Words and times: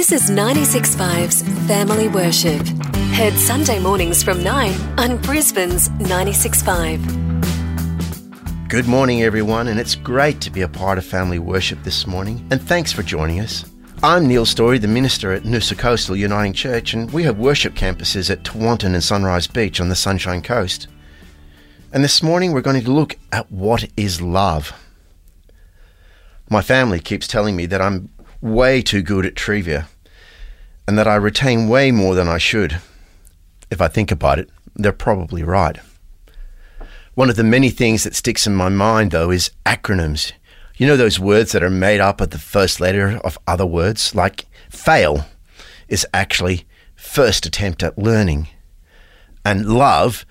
This 0.00 0.12
is 0.12 0.30
96.5's 0.30 1.42
Family 1.68 2.08
Worship. 2.08 2.66
Heard 3.18 3.34
Sunday 3.34 3.78
mornings 3.78 4.22
from 4.22 4.42
9 4.42 4.72
on 4.98 5.18
Brisbane's 5.18 5.90
96.5. 5.90 8.70
Good 8.70 8.86
morning, 8.86 9.22
everyone, 9.22 9.68
and 9.68 9.78
it's 9.78 9.96
great 9.96 10.40
to 10.40 10.50
be 10.50 10.62
a 10.62 10.68
part 10.68 10.96
of 10.96 11.04
Family 11.04 11.38
Worship 11.38 11.82
this 11.82 12.06
morning. 12.06 12.48
And 12.50 12.62
thanks 12.62 12.92
for 12.92 13.02
joining 13.02 13.40
us. 13.40 13.66
I'm 14.02 14.26
Neil 14.26 14.46
Storey, 14.46 14.78
the 14.78 14.88
minister 14.88 15.32
at 15.32 15.42
Noosa 15.42 15.76
Coastal 15.76 16.16
Uniting 16.16 16.54
Church, 16.54 16.94
and 16.94 17.12
we 17.12 17.24
have 17.24 17.38
worship 17.38 17.74
campuses 17.74 18.30
at 18.30 18.42
Tewantin 18.42 18.94
and 18.94 19.04
Sunrise 19.04 19.48
Beach 19.48 19.82
on 19.82 19.90
the 19.90 19.94
Sunshine 19.94 20.40
Coast. 20.40 20.88
And 21.92 22.02
this 22.02 22.22
morning 22.22 22.52
we're 22.52 22.62
going 22.62 22.82
to 22.82 22.90
look 22.90 23.18
at 23.32 23.52
what 23.52 23.86
is 23.98 24.22
love. 24.22 24.72
My 26.48 26.62
family 26.62 27.00
keeps 27.00 27.28
telling 27.28 27.54
me 27.54 27.66
that 27.66 27.82
I'm 27.82 28.08
way 28.40 28.82
too 28.82 29.02
good 29.02 29.26
at 29.26 29.36
trivia 29.36 29.88
and 30.86 30.98
that 30.98 31.06
I 31.06 31.16
retain 31.16 31.68
way 31.68 31.90
more 31.92 32.14
than 32.14 32.28
I 32.28 32.38
should. 32.38 32.80
If 33.70 33.80
I 33.80 33.88
think 33.88 34.10
about 34.10 34.38
it, 34.38 34.50
they're 34.74 34.92
probably 34.92 35.42
right. 35.42 35.78
One 37.14 37.30
of 37.30 37.36
the 37.36 37.44
many 37.44 37.70
things 37.70 38.04
that 38.04 38.14
sticks 38.14 38.46
in 38.46 38.54
my 38.54 38.68
mind, 38.68 39.10
though, 39.10 39.30
is 39.30 39.50
acronyms. 39.66 40.32
You 40.76 40.86
know 40.86 40.96
those 40.96 41.20
words 41.20 41.52
that 41.52 41.62
are 41.62 41.70
made 41.70 42.00
up 42.00 42.20
of 42.20 42.30
the 42.30 42.38
first 42.38 42.80
letter 42.80 43.20
of 43.22 43.38
other 43.46 43.66
words? 43.66 44.14
Like 44.14 44.46
fail 44.70 45.26
is 45.88 46.06
actually 46.14 46.64
first 46.96 47.44
attempt 47.44 47.82
at 47.82 47.98
learning. 47.98 48.48
And 49.44 49.66
love 49.66 50.24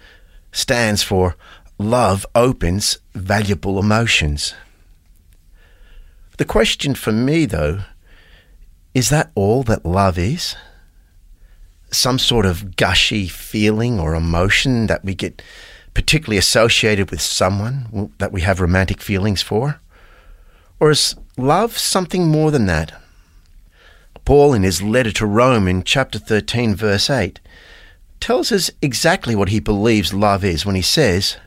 stands 0.51 1.03
for 1.03 1.35
love 1.77 2.25
opens 2.33 2.97
valuable 3.13 3.79
emotions. 3.79 4.55
The 6.37 6.45
question 6.45 6.95
for 6.95 7.11
me, 7.11 7.45
though, 7.45 7.81
is 8.93 9.09
that 9.09 9.31
all 9.35 9.63
that 9.63 9.85
love 9.85 10.17
is? 10.17 10.55
Some 11.91 12.19
sort 12.19 12.45
of 12.45 12.75
gushy 12.75 13.27
feeling 13.27 13.99
or 13.99 14.15
emotion 14.15 14.87
that 14.87 15.03
we 15.03 15.15
get 15.15 15.41
particularly 15.93 16.37
associated 16.37 17.11
with 17.11 17.21
someone 17.21 18.11
that 18.19 18.31
we 18.31 18.41
have 18.41 18.61
romantic 18.61 19.01
feelings 19.01 19.41
for? 19.41 19.81
Or 20.79 20.91
is 20.91 21.15
love 21.37 21.77
something 21.77 22.27
more 22.27 22.51
than 22.51 22.67
that? 22.67 22.93
Paul, 24.25 24.53
in 24.53 24.63
his 24.63 24.81
letter 24.81 25.11
to 25.13 25.25
Rome 25.25 25.67
in 25.67 25.83
chapter 25.83 26.19
13, 26.19 26.75
verse 26.75 27.09
8, 27.09 27.39
tells 28.19 28.51
us 28.51 28.69
exactly 28.81 29.35
what 29.35 29.49
he 29.49 29.59
believes 29.59 30.13
love 30.13 30.43
is 30.43 30.65
when 30.65 30.75
he 30.75 30.81
says, 30.81 31.37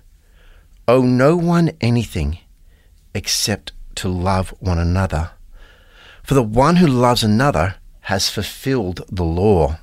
Owe 0.88 1.02
no 1.02 1.36
one 1.36 1.70
anything 1.80 2.38
except 3.14 3.72
to 3.96 4.08
love 4.08 4.50
one 4.58 4.78
another. 4.78 5.30
For 6.22 6.34
the 6.34 6.42
one 6.42 6.76
who 6.76 6.86
loves 6.86 7.24
another 7.24 7.76
has 8.02 8.30
fulfilled 8.30 9.02
the 9.08 9.24
law. 9.24 9.78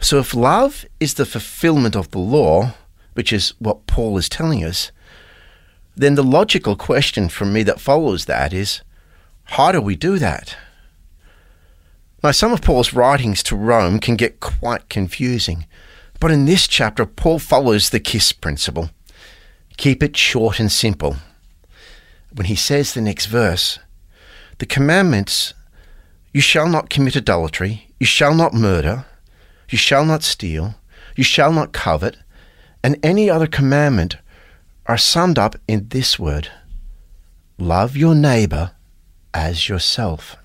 So 0.00 0.18
if 0.18 0.34
love 0.34 0.84
is 1.00 1.14
the 1.14 1.26
fulfillment 1.26 1.96
of 1.96 2.10
the 2.10 2.18
law, 2.18 2.74
which 3.14 3.32
is 3.32 3.54
what 3.58 3.86
Paul 3.86 4.16
is 4.16 4.28
telling 4.28 4.64
us, 4.64 4.92
then 5.96 6.14
the 6.14 6.22
logical 6.22 6.76
question 6.76 7.28
for 7.28 7.44
me 7.44 7.62
that 7.64 7.80
follows 7.80 8.26
that 8.26 8.52
is 8.52 8.82
how 9.44 9.72
do 9.72 9.80
we 9.80 9.96
do 9.96 10.18
that? 10.18 10.56
Now, 12.22 12.32
some 12.32 12.52
of 12.52 12.62
Paul's 12.62 12.92
writings 12.92 13.42
to 13.44 13.56
Rome 13.56 13.98
can 13.98 14.16
get 14.16 14.40
quite 14.40 14.88
confusing, 14.88 15.66
but 16.20 16.30
in 16.30 16.44
this 16.44 16.66
chapter, 16.66 17.06
Paul 17.06 17.38
follows 17.38 17.90
the 17.90 18.00
KISS 18.00 18.32
principle 18.32 18.90
keep 19.76 20.02
it 20.02 20.16
short 20.16 20.58
and 20.58 20.72
simple. 20.72 21.16
When 22.32 22.46
he 22.46 22.56
says 22.56 22.92
the 22.92 23.00
next 23.00 23.26
verse, 23.26 23.78
the 24.58 24.66
commandments 24.66 25.54
you 26.32 26.40
shall 26.40 26.68
not 26.68 26.90
commit 26.90 27.16
adultery, 27.16 27.88
you 27.98 28.06
shall 28.06 28.34
not 28.34 28.54
murder, 28.54 29.04
you 29.70 29.78
shall 29.78 30.04
not 30.04 30.22
steal, 30.22 30.74
you 31.16 31.24
shall 31.24 31.52
not 31.52 31.72
covet, 31.72 32.16
and 32.82 32.98
any 33.02 33.28
other 33.28 33.46
commandment 33.46 34.16
are 34.86 34.98
summed 34.98 35.38
up 35.38 35.56
in 35.66 35.88
this 35.88 36.18
word 36.18 36.50
love 37.58 37.96
your 37.96 38.14
neighbor 38.14 38.70
as 39.34 39.68
yourself. 39.68 40.36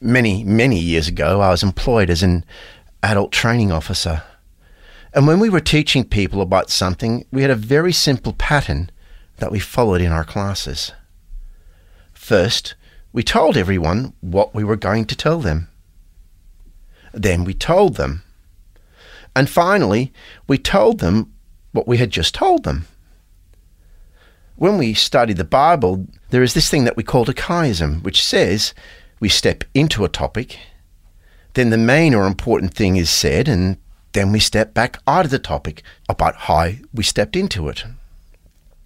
Many, 0.00 0.44
many 0.44 0.78
years 0.78 1.08
ago, 1.08 1.40
I 1.40 1.50
was 1.50 1.62
employed 1.62 2.10
as 2.10 2.22
an 2.22 2.44
adult 3.02 3.32
training 3.32 3.72
officer. 3.72 4.22
And 5.12 5.26
when 5.26 5.40
we 5.40 5.50
were 5.50 5.60
teaching 5.60 6.04
people 6.04 6.40
about 6.40 6.70
something, 6.70 7.26
we 7.32 7.42
had 7.42 7.50
a 7.50 7.56
very 7.56 7.92
simple 7.92 8.32
pattern 8.34 8.90
that 9.38 9.50
we 9.50 9.58
followed 9.58 10.00
in 10.00 10.12
our 10.12 10.24
classes. 10.24 10.92
First, 12.20 12.74
we 13.12 13.24
told 13.24 13.56
everyone 13.56 14.12
what 14.20 14.54
we 14.54 14.62
were 14.62 14.76
going 14.76 15.06
to 15.06 15.16
tell 15.16 15.40
them. 15.40 15.68
Then 17.12 17.42
we 17.44 17.54
told 17.54 17.96
them. 17.96 18.22
And 19.34 19.50
finally, 19.50 20.12
we 20.46 20.58
told 20.58 21.00
them 21.00 21.32
what 21.72 21.88
we 21.88 21.96
had 21.96 22.10
just 22.10 22.34
told 22.34 22.62
them. 22.62 22.86
When 24.54 24.78
we 24.78 24.94
study 24.94 25.32
the 25.32 25.44
Bible, 25.44 26.06
there 26.28 26.42
is 26.42 26.54
this 26.54 26.68
thing 26.68 26.84
that 26.84 26.96
we 26.96 27.02
call 27.02 27.28
a 27.28 27.34
chiasm, 27.34 28.04
which 28.04 28.22
says 28.22 28.74
we 29.18 29.28
step 29.28 29.64
into 29.74 30.04
a 30.04 30.08
topic, 30.08 30.58
then 31.54 31.70
the 31.70 31.78
main 31.78 32.14
or 32.14 32.26
important 32.26 32.74
thing 32.74 32.96
is 32.96 33.10
said, 33.10 33.48
and 33.48 33.78
then 34.12 34.30
we 34.30 34.38
step 34.38 34.72
back 34.72 34.98
out 35.06 35.24
of 35.24 35.30
the 35.32 35.40
topic 35.40 35.82
about 36.08 36.36
how 36.36 36.72
we 36.94 37.02
stepped 37.02 37.34
into 37.34 37.68
it. 37.68 37.84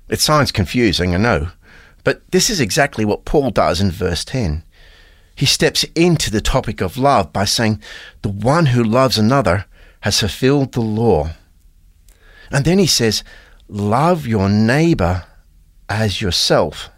It 0.09 0.21
sounds 0.21 0.53
confusing, 0.53 1.15
I 1.15 1.19
know, 1.19 1.49
but 2.05 2.23
this 2.31 2.51
is 2.51 2.61
exactly 2.61 3.05
what 3.05 3.25
Paul 3.25 3.51
does 3.51 3.81
in 3.81 3.91
verse 3.91 4.25
10. 4.25 4.63
He 5.35 5.47
steps 5.47 5.85
into 5.95 6.31
the 6.31 6.41
topic 6.41 6.81
of 6.81 6.97
love 6.97 7.33
by 7.33 7.45
saying, 7.45 7.83
The 8.23 8.29
one 8.29 8.67
who 8.67 8.85
loves 8.85 9.19
another 9.19 9.65
has 10.01 10.21
fulfilled 10.21 10.73
the 10.73 10.81
law. 10.81 11.31
And 12.51 12.65
then 12.65 12.79
he 12.79 12.87
says, 12.87 13.25
Love 13.69 14.27
your 14.27 14.49
neighbor 14.49 15.25
as 15.89 16.21
yourself. 16.21 16.91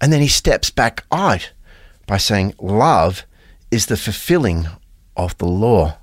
And 0.00 0.12
then 0.12 0.20
he 0.20 0.28
steps 0.28 0.70
back 0.70 1.04
out 1.12 1.52
by 2.06 2.16
saying, 2.16 2.54
Love 2.58 3.24
is 3.70 3.86
the 3.86 3.96
fulfilling 3.96 4.66
of 5.16 5.38
the 5.38 5.46
law. 5.46 5.96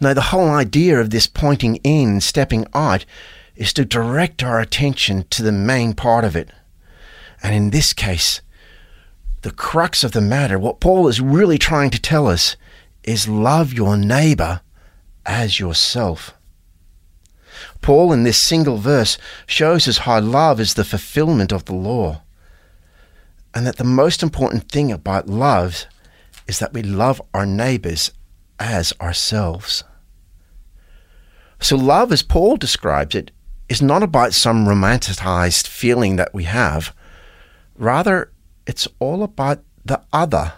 Now, 0.00 0.14
the 0.14 0.20
whole 0.20 0.50
idea 0.50 1.00
of 1.00 1.10
this 1.10 1.26
pointing 1.26 1.76
in, 1.76 2.20
stepping 2.20 2.66
out, 2.74 3.04
is 3.56 3.72
to 3.74 3.84
direct 3.84 4.42
our 4.42 4.60
attention 4.60 5.24
to 5.30 5.42
the 5.42 5.52
main 5.52 5.94
part 5.94 6.24
of 6.24 6.34
it. 6.34 6.50
And 7.42 7.54
in 7.54 7.70
this 7.70 7.92
case, 7.92 8.40
the 9.42 9.50
crux 9.50 10.02
of 10.02 10.12
the 10.12 10.20
matter, 10.20 10.58
what 10.58 10.80
Paul 10.80 11.06
is 11.08 11.20
really 11.20 11.58
trying 11.58 11.90
to 11.90 12.00
tell 12.00 12.26
us, 12.26 12.56
is 13.02 13.28
love 13.28 13.72
your 13.72 13.96
neighbor 13.96 14.62
as 15.26 15.60
yourself. 15.60 16.34
Paul, 17.82 18.12
in 18.12 18.22
this 18.22 18.38
single 18.38 18.78
verse, 18.78 19.18
shows 19.46 19.86
us 19.86 19.98
how 19.98 20.20
love 20.20 20.58
is 20.58 20.74
the 20.74 20.84
fulfillment 20.84 21.52
of 21.52 21.66
the 21.66 21.74
law, 21.74 22.22
and 23.54 23.66
that 23.66 23.76
the 23.76 23.84
most 23.84 24.22
important 24.22 24.70
thing 24.70 24.90
about 24.90 25.28
love 25.28 25.84
is 26.48 26.58
that 26.58 26.72
we 26.72 26.82
love 26.82 27.20
our 27.32 27.46
neighbors 27.46 28.10
as 28.58 28.92
ourselves. 29.00 29.84
So, 31.60 31.76
love, 31.76 32.12
as 32.12 32.22
Paul 32.22 32.56
describes 32.56 33.14
it, 33.14 33.30
is 33.68 33.80
not 33.80 34.02
about 34.02 34.34
some 34.34 34.66
romanticized 34.66 35.66
feeling 35.66 36.16
that 36.16 36.34
we 36.34 36.44
have. 36.44 36.94
Rather, 37.76 38.30
it's 38.66 38.88
all 38.98 39.22
about 39.22 39.62
the 39.84 40.02
other 40.12 40.54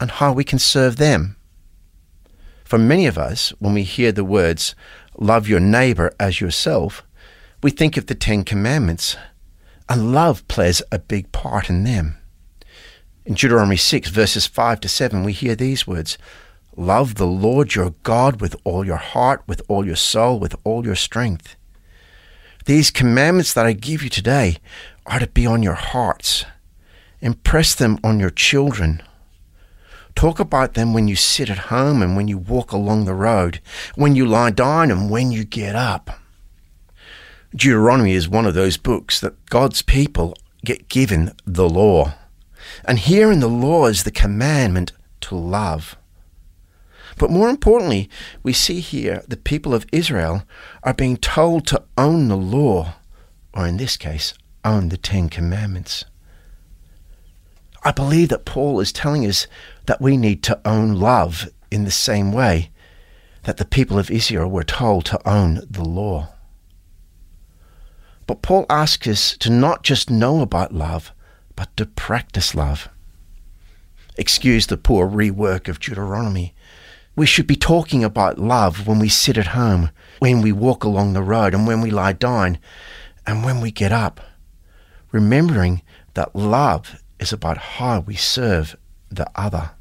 and 0.00 0.10
how 0.10 0.32
we 0.32 0.44
can 0.44 0.58
serve 0.58 0.96
them. 0.96 1.36
For 2.64 2.78
many 2.78 3.06
of 3.06 3.18
us, 3.18 3.50
when 3.58 3.74
we 3.74 3.82
hear 3.82 4.12
the 4.12 4.24
words, 4.24 4.74
love 5.18 5.48
your 5.48 5.60
neighbor 5.60 6.12
as 6.20 6.40
yourself, 6.40 7.02
we 7.62 7.70
think 7.70 7.96
of 7.96 8.06
the 8.06 8.14
Ten 8.14 8.44
Commandments, 8.44 9.16
and 9.88 10.12
love 10.12 10.46
plays 10.48 10.82
a 10.92 10.98
big 10.98 11.32
part 11.32 11.70
in 11.70 11.84
them. 11.84 12.18
In 13.24 13.34
Deuteronomy 13.34 13.76
6, 13.76 14.10
verses 14.10 14.46
5 14.46 14.80
to 14.80 14.88
7, 14.88 15.24
we 15.24 15.32
hear 15.32 15.54
these 15.54 15.86
words 15.86 16.18
Love 16.76 17.16
the 17.16 17.26
Lord 17.26 17.74
your 17.74 17.94
God 18.04 18.40
with 18.40 18.54
all 18.62 18.86
your 18.86 18.96
heart, 18.96 19.42
with 19.48 19.60
all 19.66 19.84
your 19.84 19.96
soul, 19.96 20.38
with 20.38 20.54
all 20.62 20.84
your 20.84 20.94
strength. 20.94 21.56
These 22.66 22.90
commandments 22.90 23.52
that 23.54 23.66
I 23.66 23.72
give 23.72 24.02
you 24.02 24.08
today 24.08 24.58
are 25.06 25.18
to 25.18 25.26
be 25.26 25.46
on 25.46 25.62
your 25.62 25.74
hearts. 25.74 26.44
Impress 27.20 27.74
them 27.74 27.98
on 28.04 28.20
your 28.20 28.30
children. 28.30 29.02
Talk 30.14 30.40
about 30.40 30.74
them 30.74 30.92
when 30.92 31.08
you 31.08 31.16
sit 31.16 31.48
at 31.50 31.70
home 31.70 32.02
and 32.02 32.16
when 32.16 32.28
you 32.28 32.38
walk 32.38 32.72
along 32.72 33.04
the 33.04 33.14
road, 33.14 33.60
when 33.94 34.16
you 34.16 34.26
lie 34.26 34.50
down 34.50 34.90
and 34.90 35.10
when 35.10 35.30
you 35.30 35.44
get 35.44 35.76
up. 35.76 36.10
Deuteronomy 37.54 38.12
is 38.12 38.28
one 38.28 38.46
of 38.46 38.54
those 38.54 38.76
books 38.76 39.20
that 39.20 39.46
God's 39.46 39.82
people 39.82 40.34
get 40.64 40.88
given 40.88 41.32
the 41.46 41.68
law. 41.68 42.14
And 42.84 42.98
here 42.98 43.32
in 43.32 43.40
the 43.40 43.48
law 43.48 43.86
is 43.86 44.04
the 44.04 44.10
commandment 44.10 44.92
to 45.22 45.34
love. 45.34 45.96
But 47.18 47.30
more 47.30 47.48
importantly, 47.50 48.08
we 48.42 48.52
see 48.52 48.80
here 48.80 49.24
the 49.26 49.36
people 49.36 49.74
of 49.74 49.86
Israel 49.92 50.44
are 50.84 50.94
being 50.94 51.16
told 51.16 51.66
to 51.66 51.82
own 51.96 52.28
the 52.28 52.36
law, 52.36 52.94
or 53.52 53.66
in 53.66 53.76
this 53.76 53.96
case, 53.96 54.34
own 54.64 54.88
the 54.88 54.96
Ten 54.96 55.28
Commandments. 55.28 56.04
I 57.84 57.92
believe 57.92 58.28
that 58.28 58.44
Paul 58.44 58.80
is 58.80 58.92
telling 58.92 59.26
us 59.26 59.46
that 59.86 60.00
we 60.00 60.16
need 60.16 60.42
to 60.44 60.60
own 60.64 60.94
love 60.94 61.48
in 61.70 61.84
the 61.84 61.90
same 61.90 62.32
way 62.32 62.70
that 63.44 63.56
the 63.56 63.64
people 63.64 63.98
of 63.98 64.10
Israel 64.10 64.48
were 64.48 64.64
told 64.64 65.04
to 65.06 65.28
own 65.28 65.60
the 65.68 65.84
law. 65.84 66.28
But 68.26 68.42
Paul 68.42 68.66
asks 68.68 69.08
us 69.08 69.36
to 69.38 69.50
not 69.50 69.82
just 69.82 70.10
know 70.10 70.42
about 70.42 70.74
love, 70.74 71.12
but 71.56 71.74
to 71.78 71.86
practice 71.86 72.54
love. 72.54 72.88
Excuse 74.16 74.66
the 74.66 74.76
poor 74.76 75.08
rework 75.08 75.68
of 75.68 75.80
Deuteronomy. 75.80 76.54
We 77.18 77.26
should 77.26 77.48
be 77.48 77.56
talking 77.56 78.04
about 78.04 78.38
love 78.38 78.86
when 78.86 79.00
we 79.00 79.08
sit 79.08 79.36
at 79.36 79.48
home, 79.48 79.90
when 80.20 80.40
we 80.40 80.52
walk 80.52 80.84
along 80.84 81.14
the 81.14 81.22
road, 81.22 81.52
and 81.52 81.66
when 81.66 81.80
we 81.80 81.90
lie 81.90 82.12
down, 82.12 82.58
and 83.26 83.44
when 83.44 83.60
we 83.60 83.72
get 83.72 83.90
up. 83.90 84.20
Remembering 85.10 85.82
that 86.14 86.36
love 86.36 87.02
is 87.18 87.32
about 87.32 87.58
how 87.58 87.98
we 87.98 88.14
serve 88.14 88.76
the 89.10 89.28
other. 89.34 89.72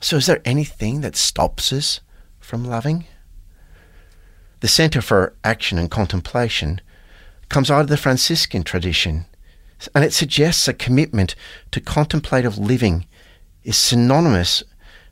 So, 0.00 0.18
is 0.18 0.26
there 0.26 0.40
anything 0.44 1.00
that 1.00 1.16
stops 1.16 1.72
us 1.72 2.00
from 2.38 2.64
loving? 2.64 3.06
The 4.60 4.68
Center 4.68 5.02
for 5.02 5.34
Action 5.42 5.76
and 5.76 5.90
Contemplation 5.90 6.80
comes 7.48 7.68
out 7.68 7.80
of 7.80 7.88
the 7.88 7.96
Franciscan 7.96 8.62
tradition, 8.62 9.26
and 9.92 10.04
it 10.04 10.12
suggests 10.12 10.68
a 10.68 10.72
commitment 10.72 11.34
to 11.72 11.80
contemplative 11.80 12.58
living 12.58 13.08
is 13.64 13.76
synonymous 13.76 14.62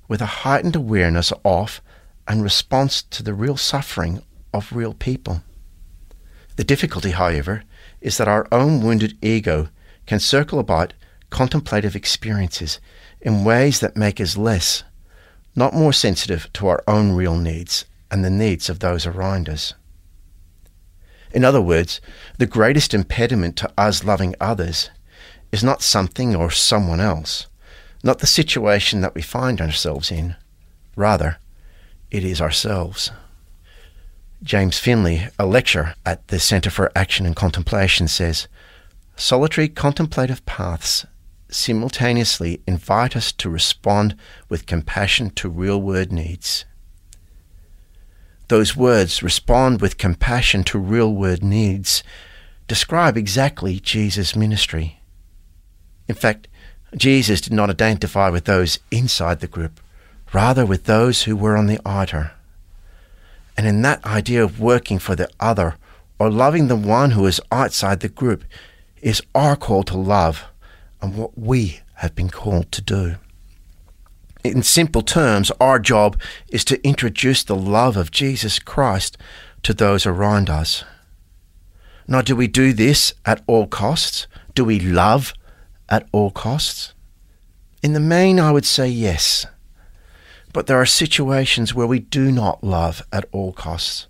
with 0.09 0.21
a 0.21 0.43
heightened 0.45 0.77
awareness 0.77 1.33
of 1.45 1.81
and 2.27 2.43
response 2.43 3.03
to 3.03 3.23
the 3.23 3.35
real 3.35 3.57
suffering 3.57 4.23
of 4.53 4.73
real 4.73 4.95
people. 4.95 5.43
The 6.57 6.65
difficulty, 6.65 7.11
however, 7.11 7.65
is 8.01 8.19
that 8.19 8.29
our 8.29 8.47
own 8.53 8.81
wounded 8.83 9.19
ego 9.23 9.69
can 10.07 10.21
circle 10.21 10.59
about 10.59 10.95
contemplative 11.31 11.97
experiences 11.97 12.81
in 13.21 13.45
ways 13.45 13.81
that 13.81 13.97
make 13.97 14.21
us 14.21 14.37
less, 14.37 14.85
not 15.57 15.75
more 15.75 15.93
sensitive 15.93 16.53
to 16.53 16.69
our 16.69 16.83
own 16.87 17.13
real 17.13 17.37
needs 17.37 17.87
and 18.11 18.25
the 18.25 18.31
needs 18.31 18.71
of 18.71 18.79
those 18.79 19.07
around 19.07 19.49
us. 19.49 19.75
In 21.33 21.45
other 21.45 21.61
words, 21.61 22.01
the 22.39 22.47
greatest 22.47 22.95
impediment 22.95 23.57
to 23.57 23.73
us 23.77 24.05
loving 24.05 24.37
others 24.41 24.91
is 25.51 25.65
not 25.65 25.83
something 25.83 26.37
or 26.37 26.51
someone 26.51 27.01
else, 27.01 27.49
not 28.05 28.19
the 28.19 28.27
situation 28.27 29.01
that 29.01 29.15
we 29.15 29.23
find 29.23 29.61
ourselves 29.61 30.13
in. 30.13 30.37
Rather, 30.95 31.39
it 32.11 32.23
is 32.23 32.41
ourselves. 32.41 33.11
James 34.43 34.79
Finley, 34.79 35.29
a 35.39 35.47
lecturer 35.47 35.95
at 36.05 36.29
the 36.29 36.39
Centre 36.39 36.71
for 36.71 36.93
Action 36.95 37.25
and 37.25 37.35
Contemplation, 37.35 38.07
says 38.07 38.47
Solitary 39.17 39.69
contemplative 39.69 40.45
paths 40.45 41.07
simultaneously 41.49 42.61
invite 42.67 43.17
us 43.17 43.33
to 43.33 43.49
respond 43.49 44.17
with 44.49 44.67
compassion 44.67 45.31
to 45.31 45.49
real 45.49 45.81
world 45.81 46.13
needs. 46.13 46.67
Those 48.49 48.77
words, 48.77 49.23
respond 49.23 49.81
with 49.81 49.97
compassion 49.97 50.63
to 50.65 50.79
real 50.79 51.15
world 51.15 51.43
needs, 51.43 52.03
describe 52.69 53.17
exactly 53.17 53.81
Jesus' 53.81 54.37
ministry. 54.37 55.01
In 56.07 56.15
fact, 56.15 56.49
Jesus 56.97 57.41
did 57.41 57.53
not 57.53 57.71
identify 57.71 58.29
with 58.31 58.45
those 58.45 58.79
inside 58.91 59.41
the 59.41 59.47
group, 59.47 59.81
rather 60.33 60.65
with 60.65 60.85
those 60.85 61.23
who 61.23 61.37
were 61.37 61.57
on 61.57 61.67
the 61.67 61.81
outer. 61.85 62.33
And 63.57 63.67
in 63.67 63.83
that 63.83 64.05
idea 64.05 64.43
of 64.43 64.61
working 64.61 64.99
for 64.99 65.15
the 65.15 65.29
other 65.41 65.77
or 66.19 66.31
loving 66.31 66.69
the 66.69 66.77
one 66.77 67.13
who 67.13 67.27
is 67.27 67.41
outside 67.51 68.01
the 68.01 68.09
group 68.09 68.45
is 69.03 69.23
our 69.35 69.57
call 69.57 69.83
to 69.85 69.97
love 69.97 70.45
and 71.01 71.17
what 71.17 71.37
we 71.39 71.81
have 71.95 72.15
been 72.15 72.31
called 72.31 72.71
to 72.73 72.83
do. 72.83 73.17
In 74.43 74.63
simple 74.63 75.03
terms, 75.03 75.51
our 75.61 75.79
job 75.79 76.21
is 76.49 76.65
to 76.67 76.87
introduce 76.87 77.43
the 77.43 77.57
love 77.57 77.97
of 77.97 78.11
Jesus 78.11 78.59
Christ 78.59 79.17
to 79.63 79.73
those 79.73 80.07
around 80.07 80.51
us. 80.51 80.85
Now, 82.07 82.21
do 82.21 82.37
we 82.37 82.47
do 82.47 82.73
this 82.73 83.15
at 83.25 83.43
all 83.47 83.67
costs? 83.67 84.27
Do 84.55 84.65
we 84.65 84.79
love 84.79 85.33
at 85.95 86.09
all 86.11 86.33
costs? 86.33 86.93
In 87.81 87.93
the 87.93 88.01
main, 88.01 88.41
I 88.41 88.51
would 88.51 88.67
say 88.67 88.89
yes. 88.89 89.47
But 90.53 90.67
there 90.67 90.81
are 90.81 90.87
situations 90.87 91.73
where 91.73 91.87
we 91.87 92.01
do 92.01 92.33
not 92.33 92.65
love 92.65 93.03
at 93.13 93.27
all 93.31 93.53
costs. 93.53 94.09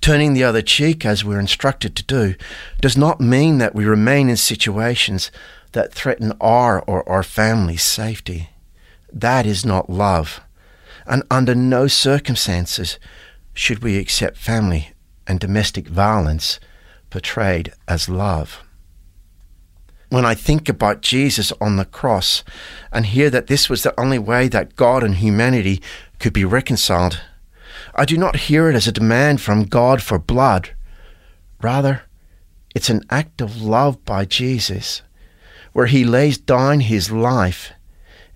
Turning 0.00 0.32
the 0.32 0.44
other 0.44 0.62
cheek, 0.62 1.04
as 1.04 1.24
we're 1.24 1.40
instructed 1.40 1.94
to 1.96 2.04
do, 2.04 2.36
does 2.80 2.96
not 2.96 3.20
mean 3.20 3.58
that 3.58 3.74
we 3.74 3.84
remain 3.84 4.30
in 4.30 4.38
situations 4.38 5.30
that 5.72 5.92
threaten 5.92 6.32
our 6.40 6.80
or 6.82 7.06
our 7.06 7.22
family's 7.22 7.82
safety. 7.82 8.48
That 9.12 9.44
is 9.44 9.66
not 9.66 9.90
love. 9.90 10.40
And 11.06 11.22
under 11.30 11.54
no 11.54 11.86
circumstances 11.86 12.98
should 13.52 13.82
we 13.82 13.98
accept 13.98 14.38
family 14.38 14.92
and 15.26 15.38
domestic 15.38 15.86
violence 15.88 16.58
portrayed 17.10 17.74
as 17.86 18.08
love 18.08 18.62
when 20.10 20.24
I 20.24 20.34
think 20.34 20.68
about 20.68 21.02
Jesus 21.02 21.52
on 21.60 21.76
the 21.76 21.84
cross 21.84 22.42
and 22.92 23.06
hear 23.06 23.28
that 23.30 23.46
this 23.46 23.68
was 23.68 23.82
the 23.82 23.98
only 24.00 24.18
way 24.18 24.48
that 24.48 24.76
God 24.76 25.04
and 25.04 25.16
humanity 25.16 25.82
could 26.18 26.32
be 26.32 26.44
reconciled, 26.44 27.20
I 27.94 28.04
do 28.04 28.16
not 28.16 28.36
hear 28.36 28.68
it 28.70 28.74
as 28.74 28.86
a 28.86 28.92
demand 28.92 29.40
from 29.40 29.64
God 29.64 30.02
for 30.02 30.18
blood. 30.18 30.70
Rather, 31.60 32.02
it's 32.74 32.90
an 32.90 33.02
act 33.10 33.40
of 33.40 33.60
love 33.60 34.04
by 34.04 34.24
Jesus, 34.24 35.02
where 35.72 35.86
he 35.86 36.04
lays 36.04 36.38
down 36.38 36.80
his 36.80 37.10
life 37.10 37.72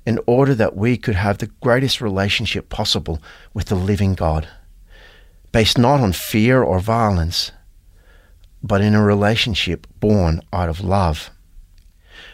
in 0.04 0.18
order 0.26 0.54
that 0.54 0.76
we 0.76 0.96
could 0.96 1.14
have 1.14 1.38
the 1.38 1.50
greatest 1.62 2.00
relationship 2.00 2.68
possible 2.68 3.22
with 3.54 3.66
the 3.66 3.76
living 3.76 4.14
God, 4.14 4.48
based 5.52 5.78
not 5.78 6.00
on 6.00 6.12
fear 6.12 6.62
or 6.62 6.80
violence, 6.80 7.52
but 8.62 8.80
in 8.80 8.94
a 8.94 9.02
relationship 9.02 9.86
born 10.00 10.42
out 10.52 10.68
of 10.68 10.80
love. 10.80 11.30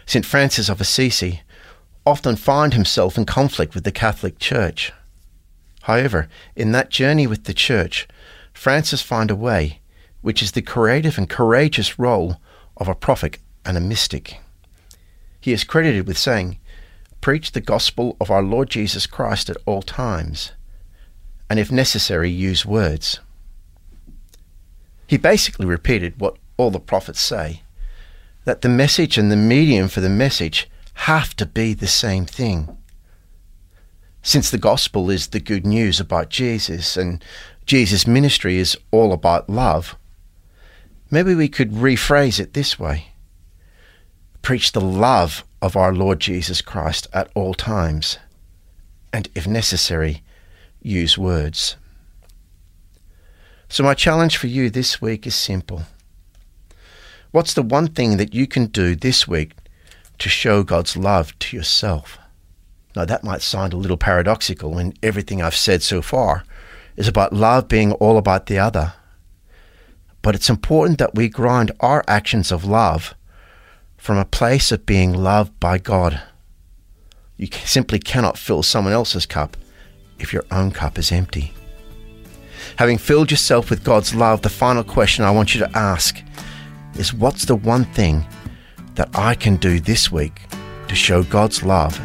St. 0.09 0.25
Francis 0.25 0.71
of 0.71 0.81
Assisi 0.81 1.43
often 2.07 2.35
found 2.35 2.73
himself 2.73 3.19
in 3.19 3.27
conflict 3.27 3.75
with 3.75 3.85
the 3.85 3.93
Catholic 3.93 4.39
Church. 4.39 4.91
However, 5.83 6.31
in 6.57 6.73
that 6.73 6.89
journey 6.89 7.27
with 7.27 7.45
the 7.45 7.53
Church, 7.53 8.09
Francis 8.55 9.03
found 9.03 9.31
a 9.31 9.37
way, 9.37 9.81
which 10.23 10.43
is 10.43 10.53
the 10.53 10.63
creative 10.63 11.19
and 11.19 11.29
courageous 11.29 11.99
role 11.99 12.41
of 12.79 12.89
a 12.89 12.95
prophet 12.95 13.37
and 13.67 13.77
a 13.77 13.83
mystic. 13.83 14.41
He 15.43 15.53
is 15.53 15.63
credited 15.63 16.07
with 16.07 16.17
saying, 16.17 16.59
Preach 17.21 17.53
the 17.53 17.61
gospel 17.61 18.17
of 18.19 18.31
our 18.31 18.43
Lord 18.43 18.71
Jesus 18.71 19.07
Christ 19.07 19.51
at 19.51 19.59
all 19.67 19.83
times, 19.83 20.53
and 21.51 21.59
if 21.61 21.71
necessary, 21.71 22.31
use 22.31 22.65
words. 22.65 23.21
He 25.07 25.19
basically 25.19 25.67
repeated 25.67 26.19
what 26.19 26.39
all 26.57 26.71
the 26.71 26.81
prophets 26.81 27.21
say 27.21 27.61
that 28.49 28.63
the 28.63 28.69
message 28.71 29.19
and 29.19 29.31
the 29.31 29.37
medium 29.37 29.89
for 29.89 30.01
the 30.01 30.09
message 30.09 30.71
have 30.95 31.37
to 31.37 31.45
be 31.45 31.75
the 31.75 31.87
same 31.87 32.25
thing. 32.25 32.79
Since 34.23 34.51
the 34.51 34.57
gospel 34.57 35.11
is 35.11 35.27
the 35.27 35.39
good 35.39 35.67
news 35.67 36.01
about 36.01 36.31
Jesus 36.31 36.97
and 36.97 37.23
Jesus' 37.67 38.07
ministry 38.07 38.57
is 38.57 38.75
all 38.91 39.13
about 39.13 39.51
love, 39.51 39.97
maybe 41.11 41.35
we 41.35 41.51
could 41.51 41.73
rephrase 41.73 42.41
it 42.41 42.55
this 42.55 42.79
way 42.79 43.09
Preach 44.41 44.73
the 44.73 44.81
love 44.81 45.45
of 45.61 45.77
our 45.77 45.93
Lord 45.93 46.19
Jesus 46.19 46.63
Christ 46.63 47.07
at 47.13 47.31
all 47.35 47.53
times, 47.53 48.17
and 49.13 49.29
if 49.35 49.47
necessary, 49.47 50.23
use 50.81 51.19
words. 51.19 51.77
So, 53.69 53.85
my 53.85 53.93
challenge 53.93 54.39
for 54.39 54.47
you 54.47 54.71
this 54.71 55.03
week 55.03 55.27
is 55.27 55.35
simple. 55.35 55.83
What's 57.31 57.53
the 57.53 57.63
one 57.63 57.89
thing 57.89 58.17
that 58.17 58.33
you 58.33 58.47
can 58.47 58.67
do 58.67 58.97
this 58.97 59.29
week 59.29 59.53
to 60.19 60.31
show 60.31 60.63
God's 60.63 60.97
love 60.97 61.39
to 61.41 61.57
yourself? 61.57 62.19
Now, 62.97 63.05
that 63.05 63.23
might 63.23 63.43
sound 63.43 63.75
a 63.75 63.77
little 63.77 63.99
paradoxical 63.99 64.71
when 64.71 64.95
everything 65.03 65.43
I've 65.43 65.55
said 65.55 65.83
so 65.83 66.01
far 66.01 66.45
is 66.97 67.07
about 67.07 67.35
love 67.35 67.69
being 67.69 67.93
all 67.93 68.17
about 68.17 68.47
the 68.47 68.59
other. 68.59 68.95
But 70.23 70.35
it's 70.35 70.49
important 70.49 70.99
that 70.99 71.15
we 71.15 71.29
grind 71.29 71.71
our 71.81 72.03
actions 72.09 72.51
of 72.51 72.65
love 72.65 73.15
from 73.99 74.17
a 74.17 74.25
place 74.25 74.73
of 74.73 74.87
being 74.87 75.13
loved 75.13 75.61
by 75.61 75.77
God. 75.77 76.23
You 77.37 77.49
simply 77.65 77.99
cannot 77.99 78.39
fill 78.39 78.63
someone 78.63 78.95
else's 78.95 79.27
cup 79.27 79.57
if 80.19 80.33
your 80.33 80.45
own 80.51 80.71
cup 80.71 80.99
is 80.99 81.13
empty. 81.13 81.53
Having 82.77 82.99
filled 82.99 83.31
yourself 83.31 83.69
with 83.69 83.85
God's 83.85 84.15
love, 84.15 84.41
the 84.41 84.49
final 84.49 84.83
question 84.83 85.25
I 85.25 85.31
want 85.31 85.55
you 85.55 85.61
to 85.61 85.79
ask 85.79 86.23
is 86.99 87.15
what's 87.15 87.45
the 87.45 87.55
one 87.55 87.85
thing 87.85 88.27
that 88.97 89.09
I 89.15 89.35
can 89.35 89.57
do 89.57 89.79
this 89.79 90.11
week 90.11 90.43
to 90.89 90.95
show 90.97 91.23
God's 91.23 91.63
love 91.63 91.97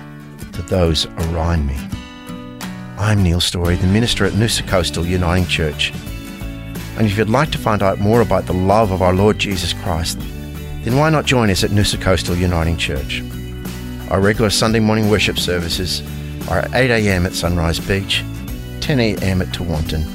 to 0.54 0.62
those 0.62 1.08
around 1.08 1.66
me? 1.66 1.76
I'm 3.00 3.24
Neil 3.24 3.42
Storey, 3.42 3.76
the 3.76 3.88
minister 3.88 4.24
at 4.24 4.34
Noosa 4.34 4.68
Coastal 4.68 5.06
Uniting 5.06 5.48
Church. 5.48 5.92
And 6.96 7.08
if 7.08 7.18
you'd 7.18 7.28
like 7.28 7.52
to 7.52 7.58
find 7.58 7.82
out 7.82 8.00
more 8.00 8.22
about 8.22 8.46
the 8.46 8.54
love 8.54 8.92
of 8.92 9.02
our 9.02 9.16
Lord 9.16 9.40
Jesus 9.40 9.74
Christ, 9.74 10.20
then 10.84 10.96
why 10.96 11.10
not 11.10 11.26
join 11.26 11.50
us 11.50 11.64
at 11.64 11.72
Noosa 11.72 12.00
Coastal 12.00 12.36
Uniting 12.36 12.78
Church? 12.78 13.24
Our 14.12 14.22
regular 14.22 14.52
Sunday 14.52 14.80
morning 14.80 15.10
worship 15.10 15.40
services 15.40 16.04
are 16.50 16.60
at 16.60 16.74
8 16.76 16.92
a.m. 16.92 17.26
at 17.26 17.34
Sunrise 17.34 17.80
Beach, 17.80 18.24
10 18.82 19.00
a.m. 19.00 19.42
at 19.42 19.48
Tewantin, 19.48 20.06